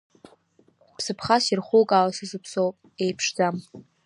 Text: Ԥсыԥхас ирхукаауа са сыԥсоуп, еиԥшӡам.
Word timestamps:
Ԥсыԥхас 0.97 1.45
ирхукаауа 1.53 2.11
са 2.15 2.25
сыԥсоуп, 2.29 2.75
еиԥшӡам. 3.03 3.55